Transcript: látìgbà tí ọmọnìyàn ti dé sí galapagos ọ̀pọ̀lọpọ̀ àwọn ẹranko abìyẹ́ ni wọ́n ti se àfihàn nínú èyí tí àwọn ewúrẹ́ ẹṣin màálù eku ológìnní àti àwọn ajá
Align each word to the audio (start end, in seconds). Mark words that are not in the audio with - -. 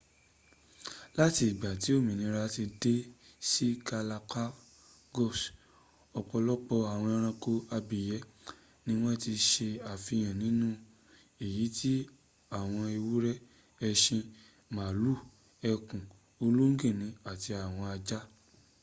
látìgbà 1.17 1.69
tí 1.81 1.89
ọmọnìyàn 1.97 2.51
ti 2.51 2.65
dé 2.81 2.93
sí 3.49 3.67
galapagos 3.87 5.39
ọ̀pọ̀lọpọ̀ 6.19 6.79
àwọn 6.93 7.11
ẹranko 7.17 7.51
abìyẹ́ 7.77 8.25
ni 8.85 8.93
wọ́n 9.01 9.15
ti 9.23 9.33
se 9.49 9.67
àfihàn 9.91 10.35
nínú 10.41 10.67
èyí 11.45 11.65
tí 11.77 11.93
àwọn 12.59 12.83
ewúrẹ́ 12.97 13.41
ẹṣin 13.87 14.21
màálù 14.75 15.11
eku 15.71 15.97
ológìnní 16.45 17.07
àti 17.31 17.49
àwọn 17.65 17.85
ajá 17.95 18.19